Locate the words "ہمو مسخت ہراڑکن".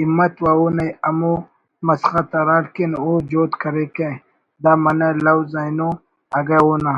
1.08-2.92